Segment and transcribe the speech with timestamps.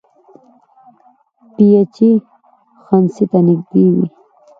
[1.53, 2.11] پی ایچ یې
[2.85, 4.05] خنثی ته نږدې وي.